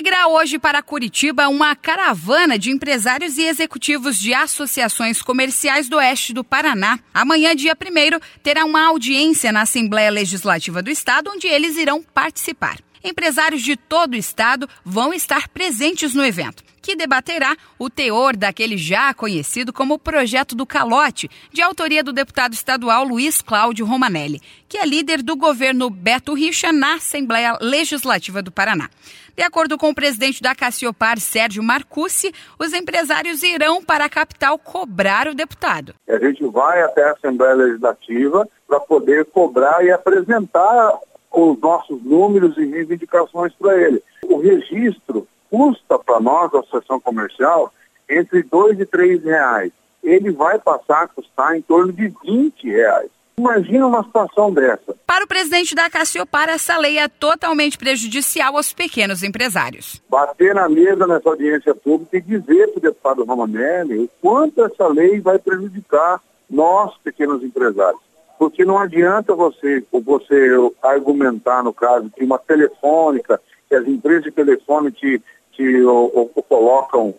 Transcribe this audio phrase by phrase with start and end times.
[0.00, 6.32] Seguirá hoje para Curitiba uma caravana de empresários e executivos de associações comerciais do oeste
[6.32, 6.98] do Paraná.
[7.12, 12.78] Amanhã, dia 1 terá uma audiência na Assembleia Legislativa do Estado, onde eles irão participar.
[13.04, 18.76] Empresários de todo o estado vão estar presentes no evento, que debaterá o teor daquele
[18.76, 24.76] já conhecido como Projeto do Calote, de autoria do deputado estadual Luiz Cláudio Romanelli, que
[24.76, 28.90] é líder do governo Beto Richa na Assembleia Legislativa do Paraná.
[29.36, 34.58] De acordo com o presidente da Cassiopar, Sérgio Marcucci, os empresários irão para a capital
[34.58, 35.94] cobrar o deputado.
[36.08, 40.98] A gente vai até a Assembleia Legislativa para poder cobrar e apresentar
[41.32, 44.02] os nossos números e reivindicações para ele.
[44.24, 47.72] O registro custa para nós, a Associação Comercial,
[48.08, 49.72] entre dois e três reais.
[50.02, 53.10] Ele vai passar a custar em torno de 20 reais.
[53.40, 54.94] Imagina uma situação dessa.
[55.06, 60.02] Para o presidente da Cassiopar, essa lei é totalmente prejudicial aos pequenos empresários.
[60.10, 64.86] Bater na mesa nessa audiência pública e dizer para o deputado Romanelli o quanto essa
[64.88, 66.20] lei vai prejudicar
[66.50, 68.00] nós, pequenos empresários.
[68.38, 70.48] Porque não adianta você, você
[70.82, 76.42] argumentar, no caso, que uma telefônica, que as empresas de telefone te, te ou, ou
[76.42, 77.14] colocam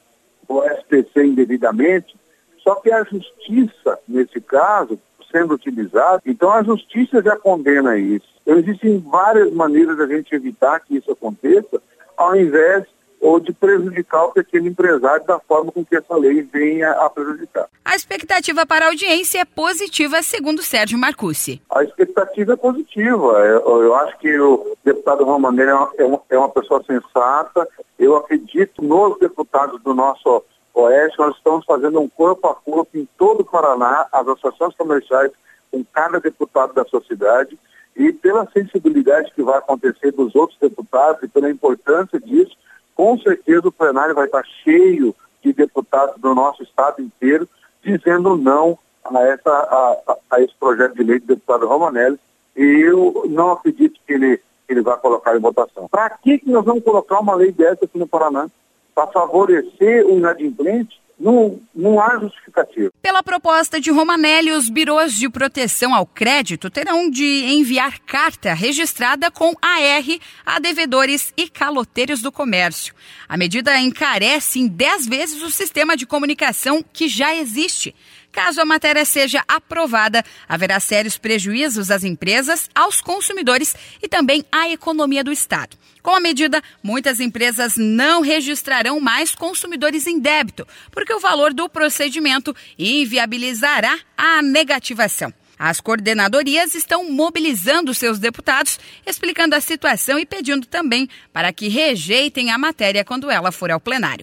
[0.47, 2.15] o SPC indevidamente,
[2.63, 4.99] só que a justiça, nesse caso,
[5.31, 8.27] sendo utilizada, então a justiça já condena isso.
[8.41, 11.81] Então, existem várias maneiras da gente evitar que isso aconteça,
[12.17, 12.85] ao invés
[13.21, 17.67] ou de prejudicar o pequeno empresário da forma com que essa lei venha a prejudicar.
[17.85, 21.61] A expectativa para a audiência é positiva, segundo Sérgio Marcucci.
[21.69, 23.37] A expectativa é positiva.
[23.45, 27.67] Eu, eu acho que o deputado Romanelli é uma, é, uma, é uma pessoa sensata.
[27.99, 31.19] Eu acredito nos deputados do nosso Oeste.
[31.19, 35.31] Nós estamos fazendo um corpo a corpo em todo o Paraná, as associações comerciais,
[35.69, 37.57] com cada deputado da sociedade.
[37.95, 42.55] E pela sensibilidade que vai acontecer dos outros deputados e pela importância disso,
[43.01, 47.49] com certeza o plenário vai estar cheio de deputados do nosso estado inteiro
[47.83, 52.19] dizendo não a, essa, a, a esse projeto de lei do deputado Romanelli
[52.55, 55.87] e eu não acredito que ele, ele vai colocar em votação.
[55.89, 58.47] Para que, que nós vamos colocar uma lei dessa aqui no Paraná?
[58.93, 61.01] Para favorecer o inadimplente?
[61.21, 62.91] Não, não há justificativa.
[62.99, 69.29] Pela proposta de Romanelli, os birôs de proteção ao crédito terão de enviar carta registrada
[69.29, 70.03] com AR
[70.43, 72.95] a devedores e caloteiros do comércio.
[73.29, 77.93] A medida encarece em 10 vezes o sistema de comunicação que já existe.
[78.31, 84.69] Caso a matéria seja aprovada, haverá sérios prejuízos às empresas, aos consumidores e também à
[84.69, 85.77] economia do Estado.
[86.01, 91.69] Com a medida, muitas empresas não registrarão mais consumidores em débito, porque o valor do
[91.69, 95.33] procedimento inviabilizará a negativação.
[95.59, 102.49] As coordenadorias estão mobilizando seus deputados, explicando a situação e pedindo também para que rejeitem
[102.49, 104.19] a matéria quando ela for ao plenário.